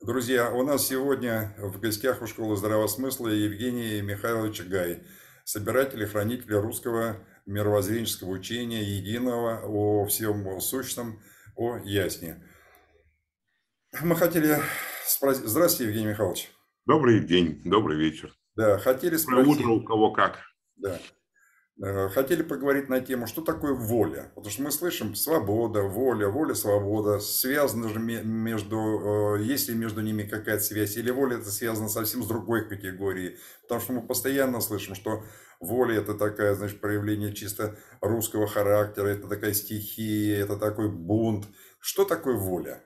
[0.00, 5.02] Друзья, у нас сегодня в гостях у Школы Здравого Смысла Евгений Михайлович Гай,
[5.44, 11.20] собиратель и хранитель русского мировоззренческого учения единого о всем сущном,
[11.56, 12.46] о ясне.
[14.00, 14.58] Мы хотели
[15.04, 15.46] спросить...
[15.46, 16.48] Здравствуйте, Евгений Михайлович.
[16.86, 18.32] Добрый день, добрый вечер.
[18.54, 19.46] Да, хотели спросить...
[19.46, 20.38] Доброе утро у кого как.
[20.76, 21.00] Да.
[21.80, 24.32] Э, хотели поговорить на тему, что такое воля.
[24.34, 27.20] Потому что мы слышим свобода, воля, воля, свобода.
[27.20, 32.24] Связано же между, э, есть ли между ними какая-то связь, или воля это связано совсем
[32.24, 33.38] с другой категорией.
[33.62, 35.22] Потому что мы постоянно слышим, что
[35.60, 41.46] воля это такая, значит, проявление чисто русского характера, это такая стихия, это такой бунт.
[41.78, 42.82] Что такое воля?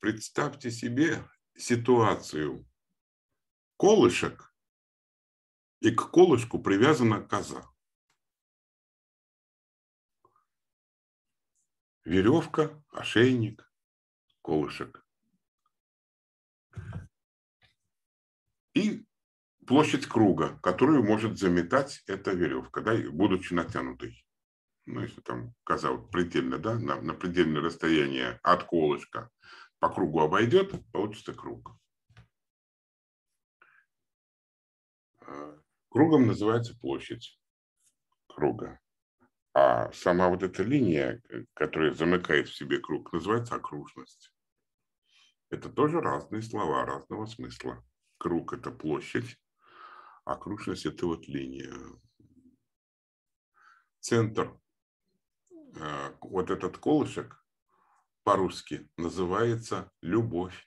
[0.00, 1.18] Представьте себе
[1.56, 2.66] ситуацию,
[3.82, 4.54] колышек,
[5.80, 7.68] и к колышку привязана коза.
[12.04, 13.68] Веревка, ошейник,
[14.40, 15.04] колышек.
[18.74, 19.04] И
[19.66, 24.24] площадь круга, которую может заметать эта веревка, да, будучи натянутой.
[24.86, 29.28] Ну, если там коза вот предельно, да, на, на предельное расстояние от колышка
[29.80, 31.81] по кругу обойдет, получится круг.
[35.88, 37.38] Кругом называется площадь
[38.26, 38.80] круга.
[39.54, 41.22] А сама вот эта линия,
[41.54, 44.32] которая замыкает в себе круг, называется окружность.
[45.50, 47.84] Это тоже разные слова разного смысла.
[48.16, 49.38] Круг– это площадь,
[50.24, 51.74] окружность– это вот линия.
[54.00, 54.58] Центр,
[55.50, 57.44] э, вот этот колышек
[58.22, 60.66] по-русски называется любовь.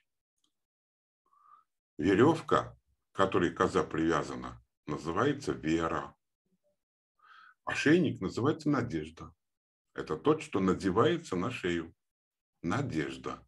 [1.98, 2.78] Веревка,
[3.16, 6.14] которой коза привязана, называется вера.
[7.64, 9.34] Ошейник называется надежда.
[9.94, 11.96] Это тот, что надевается на шею.
[12.62, 13.42] Надежда.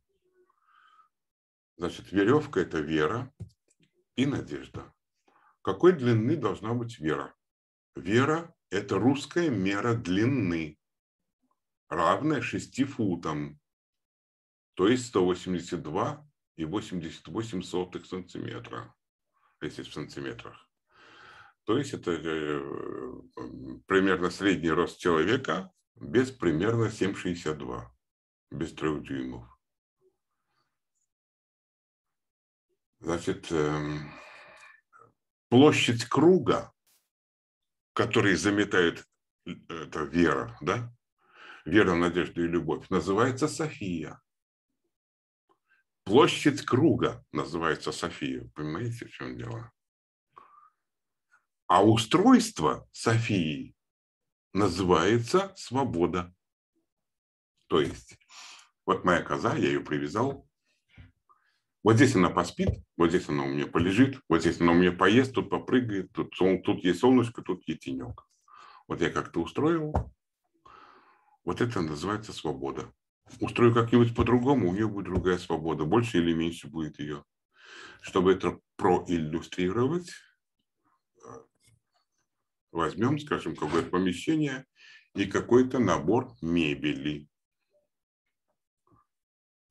[1.75, 3.33] Значит, веревка– это вера
[4.15, 4.93] и надежда.
[5.61, 7.35] Какой длины должна быть вера?
[7.95, 10.79] Вера– это русская мера длины,
[11.89, 13.59] равная 6 футам,
[14.75, 16.25] то есть 182
[16.55, 18.95] и 88 сотых сантиметра,
[19.61, 20.67] если в сантиметрах.
[21.65, 22.61] То есть это э,
[23.87, 27.85] примерно средний рост человека без примерно 7,62,
[28.51, 29.45] без 3 дюймов.
[32.99, 34.11] Значит, эм,
[35.49, 36.71] площадь круга,
[37.93, 39.05] который заметает
[39.45, 40.93] э, это вера, да?
[41.65, 44.21] Вера, надежда и любовь, называется София.
[46.07, 48.49] Площадь круга называется София.
[48.55, 49.73] Понимаете, в чем дело?
[51.67, 53.75] А устройство Софии
[54.53, 56.33] называется свобода.
[57.67, 58.17] То есть,
[58.85, 60.47] вот моя коза, я ее привязал.
[61.83, 64.93] Вот здесь она поспит, вот здесь она у меня полежит, вот здесь она у меня
[64.93, 68.25] поест, тут попрыгает, тут, тут есть солнышко, тут есть тенек.
[68.87, 69.93] Вот я как-то устроил.
[71.43, 72.93] Вот это называется свобода.
[73.39, 75.85] Устрою как-нибудь по-другому, у нее будет другая свобода.
[75.85, 77.23] Больше или меньше будет ее.
[78.01, 80.11] Чтобы это проиллюстрировать,
[82.71, 84.65] возьмем, скажем, какое-то помещение
[85.13, 87.27] и какой-то набор мебели.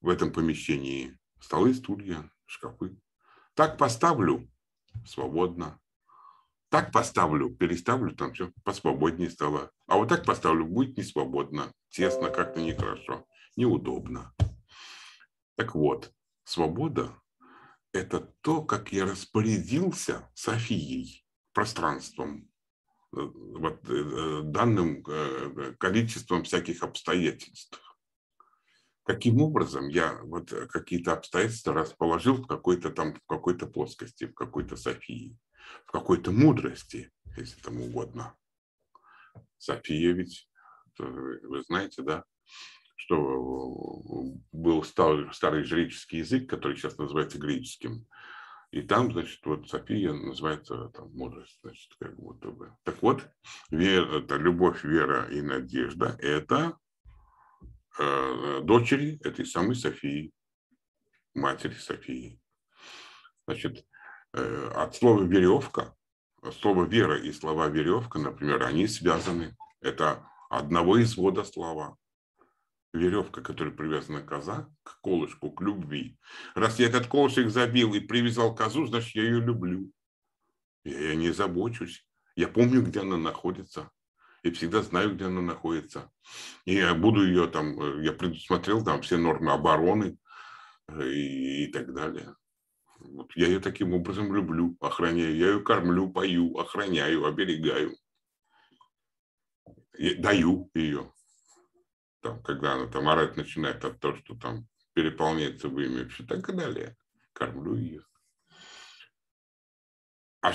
[0.00, 2.96] В этом помещении столы, стулья, шкафы.
[3.54, 4.48] Так поставлю,
[5.06, 5.80] свободно.
[6.68, 9.70] Так поставлю, переставлю, там все посвободнее стало.
[9.86, 13.24] А вот так поставлю, будет не свободно, тесно, как-то нехорошо,
[13.56, 14.34] неудобно.
[15.56, 16.12] Так вот,
[16.44, 17.18] свобода–
[17.92, 22.50] это то, как я распорядился Софией, пространством,
[23.10, 27.80] вот, э, данным э, количеством всяких обстоятельств.
[29.04, 34.76] Каким образом я вот какие-то обстоятельства расположил в какой-то там, в какой-то плоскости, в какой-то
[34.76, 35.38] Софии,
[35.86, 38.36] в какой-то мудрости, если там угодно.
[39.58, 40.50] София ведь,
[40.98, 42.24] э, вы знаете, да,
[42.96, 48.06] что был старый, старый жреческий язык, который сейчас называется греческим,
[48.72, 52.76] и там, значит, вот София называется там мудрость, значит, как будто бы.
[52.82, 53.26] Так вот,
[53.70, 56.76] вера, это любовь, вера и надежда– это
[57.98, 60.32] э, дочери этой самой Софии,
[61.34, 62.40] матери Софии.
[63.46, 63.86] Значит,
[64.32, 65.94] э, от слова веревка,
[66.60, 69.56] слово вера и слова веревка, например, они связаны.
[69.80, 71.96] Это одного извода слова
[72.96, 76.18] веревка, которая привязана коза, к колышку, к любви.
[76.54, 79.90] Раз я этот колышек забил и привязал козу, значит, я ее люблю.
[80.84, 82.06] Я, я не забочусь.
[82.36, 83.90] Я помню, где она находится.
[84.42, 86.10] и всегда знаю, где она находится.
[86.66, 90.18] И я буду ее там, э, я предусмотрел там все нормы обороны
[90.88, 92.34] э, и, и так далее.
[93.00, 95.36] Вот я ее таким образом люблю, охраняю.
[95.36, 97.96] Я ее кормлю, пою, охраняю, оберегаю.
[99.98, 101.12] И даю ее.
[102.26, 106.96] Там, когда она там орать начинает от того, что там переполняется время, и так далее.
[107.32, 108.02] Кормлю ее.
[110.40, 110.52] А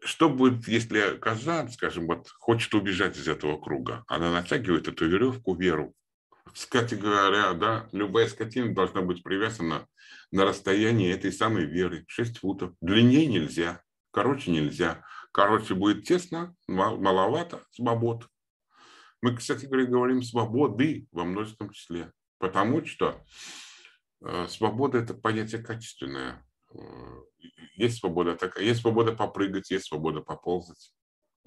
[0.00, 4.04] что будет, если коза, скажем, вот хочет убежать из этого круга?
[4.08, 5.94] Она натягивает эту веревку веру.
[6.52, 9.86] Кстати говоря, да, любая скотина должна быть привязана
[10.30, 12.74] на расстоянии этой самой веры, 6 футов.
[12.82, 15.02] Длиннее нельзя, короче нельзя.
[15.32, 18.28] Короче будет тесно, маловато, свобод.
[19.24, 23.24] Мы, кстати говоря, говорим свободы во множественном числе, потому что
[24.20, 26.46] э, свобода– это понятие качественное.
[26.74, 26.78] Э,
[27.76, 30.92] есть свобода такая, есть свобода попрыгать, есть свобода поползать.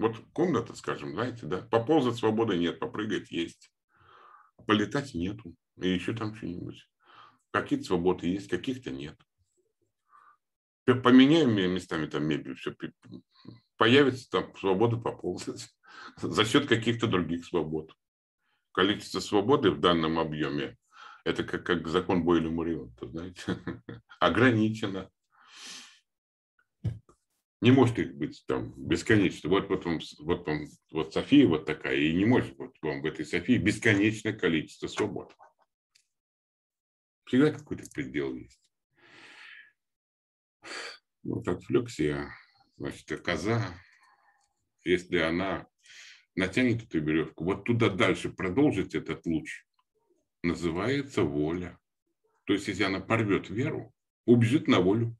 [0.00, 3.70] Вот комната, скажем, знаете, да, поползать свободы нет, попрыгать есть.
[4.66, 5.54] Полетать нету.
[5.76, 6.84] И еще там что-нибудь.
[7.52, 9.16] Какие-то свободы есть, каких-то нет.
[10.84, 12.74] Поменяем местами там мебель, все,
[13.76, 15.77] появится там свобода поползать
[16.16, 17.94] за счет каких-то других свобод.
[18.72, 20.76] Количество свободы в данном объеме–
[21.24, 23.42] это как, как закон Бойля Муриона, знаете,
[24.20, 25.10] ограничено
[27.60, 29.50] не может их быть там бесконечно.
[29.50, 33.06] Вот, вот, вам, вот, вам, вот София вот такая, и не может вот вам в
[33.06, 35.34] этой Софии бесконечное количество свобод.
[37.24, 38.70] Всегда какой-то предел есть.
[41.24, 42.32] Вот отвлекся
[42.76, 43.74] Значит, а коза,
[44.84, 45.66] если она
[46.38, 49.66] натянет эту веревку, вот туда дальше продолжить этот луч,
[50.44, 51.76] называется воля.
[52.44, 53.92] То есть, если она порвет веру,
[54.24, 55.16] убежит на волю.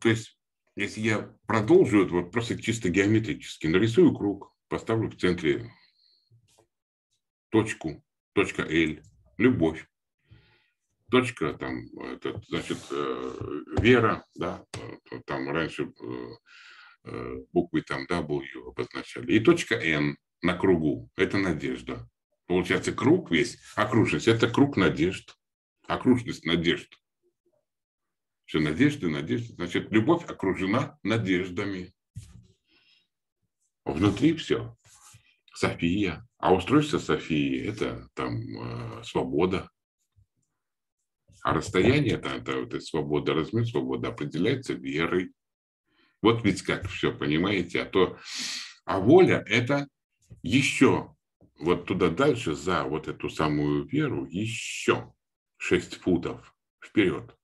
[0.00, 0.40] То есть,
[0.76, 5.70] если я продолжу это вот просто чисто геометрически, нарисую круг, поставлю в центре
[7.50, 8.02] точку,
[8.32, 9.02] точка L,
[9.36, 9.86] любовь.
[11.10, 14.64] Точка там, это, значит, э, вера, да,
[15.26, 15.92] там раньше
[17.10, 19.32] э, буквы там W обозначали.
[19.32, 22.08] И точка N на кругу, это надежда.
[22.46, 25.36] Получается, круг весь, окружность, это круг надежд.
[25.86, 26.94] Окружность надежд.
[28.44, 29.54] Все надежды, надежды.
[29.54, 31.92] Значит, любовь окружена надеждами.
[33.84, 34.76] Внутри все.
[35.54, 36.26] София.
[36.38, 39.70] А устройство Софии– это там э, свобода.
[41.42, 45.32] А расстояние, это, это, это свобода, размер свободы определяется верой.
[46.22, 47.82] Вот ведь как все, понимаете?
[47.82, 48.18] А то,
[48.84, 49.88] а воля– это
[50.42, 51.14] еще
[51.58, 55.12] вот туда дальше, за вот эту самую веру, еще
[55.58, 56.54] 6 футов
[56.84, 57.38] вперед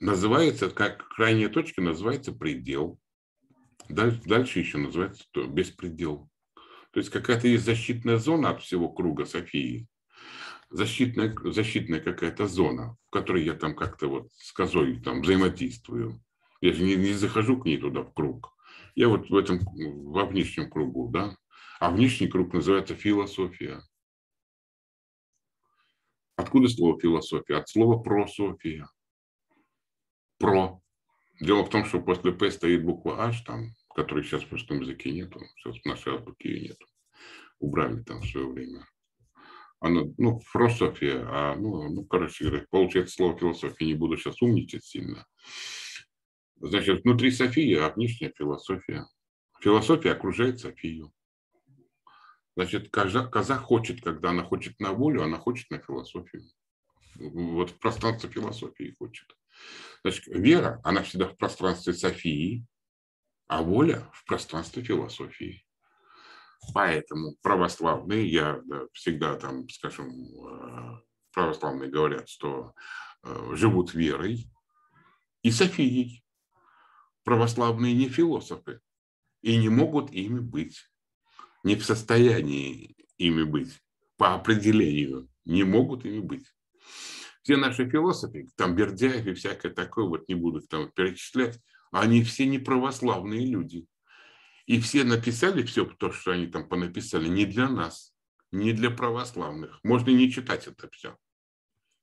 [0.00, 2.98] называется, как крайняя точка называется предел.
[3.88, 6.28] Дальше, дальше еще называется то, беспредел.
[6.90, 9.86] То есть какая-то есть защитная зона от всего круга Софии.
[10.70, 16.20] Защитная, защитная какая-то зона, в которой я там как-то вот с козой там взаимодействую.
[16.60, 18.54] Я же не, не захожу к ней туда в круг.
[18.94, 19.60] Я вот в этом,
[20.10, 21.36] во внешнем кругу, да.
[21.80, 23.82] А внешний круг называется философия.
[26.36, 27.56] Откуда слово философия?
[27.56, 28.88] От слова прософия
[30.38, 30.80] про.
[31.40, 35.10] Дело в том, что после П стоит буква H, там, которой сейчас в русском языке
[35.10, 35.40] нету.
[35.56, 36.86] Сейчас в нашей азбуке ее нету.
[37.58, 38.86] Убрали там в свое время.
[39.80, 44.84] Она, ну, философия, а, ну, ну, короче говоря, получается слово философия, не буду сейчас умничать
[44.84, 45.26] сильно.
[46.56, 49.06] Значит, внутри Софии, а внешняя философия.
[49.60, 51.12] Философия окружает Софию.
[52.56, 56.44] Значит, коза, коза хочет, когда она хочет на волю, она хочет на философию.
[57.18, 59.26] Вот в пространство философии хочет.
[60.02, 62.66] Значит, вера, она всегда в пространстве Софии,
[63.46, 65.66] а воля в пространстве философии.
[66.74, 68.60] Поэтому православные, я
[68.92, 71.00] всегда там, скажем, э,
[71.32, 72.72] православные говорят, что
[73.22, 74.50] э, живут верой
[75.42, 76.24] и Софией.
[77.26, 78.80] Православные не философы
[79.42, 80.90] и не могут ими быть,
[81.62, 83.82] не в состоянии ими быть,
[84.16, 86.46] по определению не могут ими быть
[87.46, 91.60] все наши философы, там Бердяев и всякое такое, вот не буду там перечислять,
[91.92, 93.86] они все не православные люди.
[94.66, 98.12] И все написали все то, что они там понаписали, не для нас,
[98.50, 99.78] не для православных.
[99.84, 101.16] Можно не читать это все.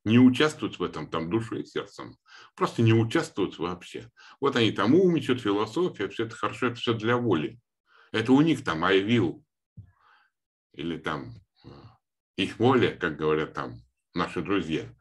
[0.04, 2.18] Не участвовать в этом там душой и сердцем.
[2.56, 4.10] Просто не участвовать вообще.
[4.42, 7.60] Вот они там умничают, философия, все это хорошо, это все для воли.
[8.12, 9.44] Это у них там I will.
[10.74, 11.34] Или там
[11.64, 11.70] э,
[12.36, 13.76] их воля, как говорят там
[14.14, 14.94] наши друзья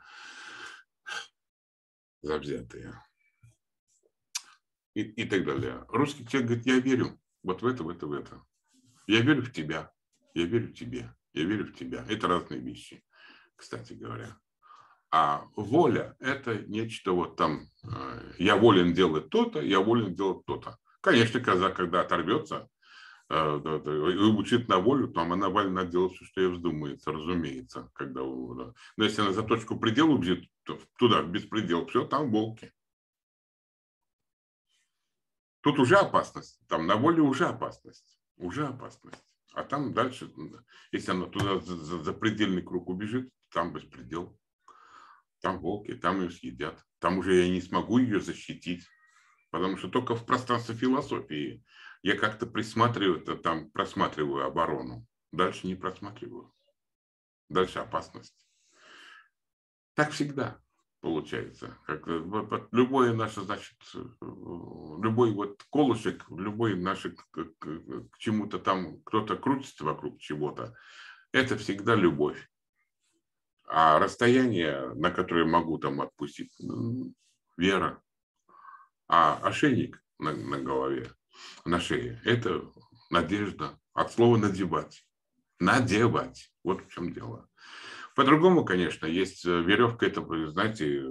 [2.22, 2.94] завзятые.
[4.94, 5.84] и, и так далее.
[5.88, 8.42] Русский человек говорит, я верю вот в это, в это, в это.
[9.06, 9.92] Я верю в тебя,
[10.34, 12.04] я верю в тебе, я верю в тебя.
[12.08, 13.02] Это разные вещи,
[13.56, 14.38] кстати говоря.
[15.14, 20.78] А воля– это нечто вот там, э, я волен делать то-то, я волен делать то-то.
[21.02, 22.70] Конечно, когда, когда оторвется
[23.28, 27.90] э, и учит на волю, там она вольна делать все, что ей вздумается, разумеется.
[27.92, 28.72] Когда, да.
[28.96, 30.48] Но если она за точку предела убежит,
[30.96, 32.72] туда, в беспредел, все, там волки.
[35.60, 39.22] Тут уже опасность, там на воле уже опасность, уже опасность.
[39.52, 40.32] А там дальше,
[40.90, 44.38] если она туда за, за предельный круг убежит, там беспредел.
[45.42, 46.82] Там волки, там ее съедят.
[46.98, 48.86] Там уже я не смогу ее защитить.
[49.50, 51.62] Потому что только в пространстве философии
[52.02, 55.06] я как-то присматриваю, там просматриваю оборону.
[55.32, 56.54] Дальше не просматриваю.
[57.50, 58.46] Дальше опасность.
[59.94, 60.62] Так всегда
[61.02, 61.76] получается.
[61.84, 63.76] Как любое наше, значит,
[64.20, 70.74] любой вот колышек, любой наш к, к, к чему-то там, кто-то крутится вокруг чего-то,
[71.32, 72.48] это всегда любовь.
[73.74, 77.14] А расстояние, на которое могу там отпустить, ну,
[77.56, 78.02] вера.
[79.08, 81.10] А ошейник на, на голове,
[81.64, 82.70] на шее, это
[83.08, 83.78] надежда.
[83.94, 85.06] От слова надевать.
[85.58, 86.52] Надевать.
[86.62, 87.48] Вот в чем дело.
[88.14, 91.06] По-другому, конечно, есть э, веревка, это, знаете,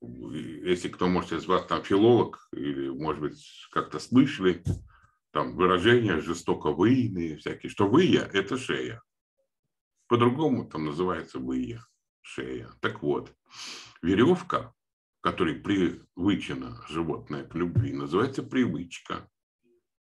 [0.00, 4.62] если кто, может, из вас там филолог, или, может быть, как-то слышали,
[5.32, 9.02] там выражение жестоко выйные всякие, что выя– это шея.
[10.06, 11.84] По-другому там называется выя
[12.24, 12.70] шея.
[12.80, 13.32] Так вот,
[14.02, 14.74] веревка,
[15.20, 19.28] которой привычено животное к любви, называется привычка.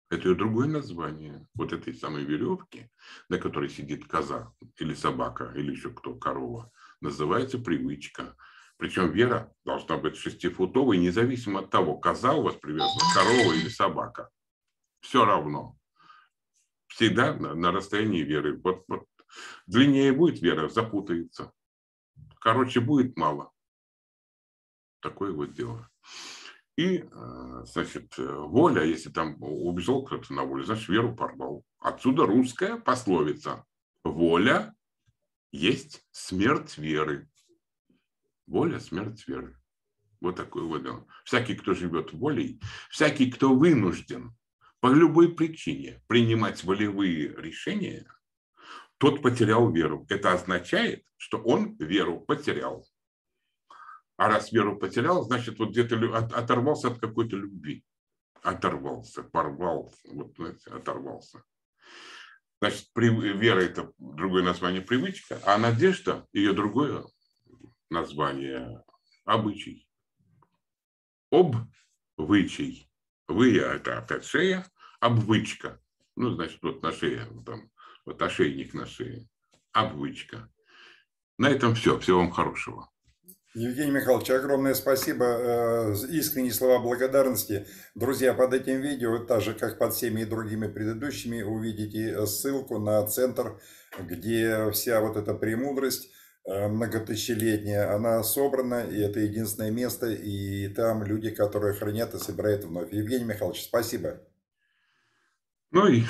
[0.09, 1.47] Это ее другое название.
[1.55, 2.91] Вот этой самой веревки,
[3.29, 8.37] на которой сидит коза или собака, или еще кто, корова, называется привычка.
[8.76, 14.31] Причем вера должна быть шестифутовой, независимо от того, коза у вас привязана, корова или собака.
[15.00, 15.76] Все равно.
[16.88, 18.61] Всегда на, на расстоянии веры.
[18.62, 19.07] Вот, вот
[19.67, 21.52] длиннее будет вера, запутается.
[22.42, 23.52] Короче, будет мало.
[25.00, 25.88] Такое вот дело.
[26.76, 31.64] И, э, значит, воля, если там убежал кто-то на волю, значит, веру порвал.
[31.78, 33.64] Отсюда русская пословица.
[34.02, 34.75] Воля
[35.52, 37.30] есть смерть веры.
[38.46, 39.56] Воля– смерть веры.
[40.20, 41.06] Вот такое вот дело.
[41.25, 44.37] Всякий, кто живет волей, всякий, кто вынужден
[44.80, 48.04] по любой причине принимать волевые решения,
[49.02, 50.06] тот потерял веру.
[50.09, 52.87] Это означает, что он веру потерял.
[54.16, 57.85] А раз веру потерял, значит, вот где-то оторвался от какой-то любви.
[58.42, 61.42] Оторвался, порвал, вот, знаете, оторвался.
[62.61, 67.04] Значит, вера– это другое название привычка, а надежда– ее другое
[67.90, 68.85] название–
[69.25, 69.88] обычай.
[71.32, 72.88] Обвычай.
[73.26, 74.64] Вы– это опять шея,
[75.00, 75.80] обвычка.
[76.14, 77.72] Ну, значит, вот на шее там
[78.04, 79.28] вот ошейник на шее,
[79.73, 80.49] обвычка.
[81.38, 81.99] На этом все.
[81.99, 82.88] Всего вам хорошего.
[83.54, 87.66] Евгений Михайлович, огромное спасибо, э, искренние слова благодарности.
[87.94, 93.61] Друзья, под этим видео, так же как под всеми другими предыдущими, увидите ссылку на центр,
[93.99, 96.11] где вся вот эта премудрость
[96.47, 102.64] э, многотысячелетняя, она собрана, и это единственное место, и там люди, которые хранят и собирают
[102.64, 102.90] вновь.
[102.90, 104.23] Евгений Михайлович, спасибо.
[105.73, 106.04] Ну и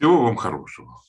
[0.00, 1.02] всего вам хорошего.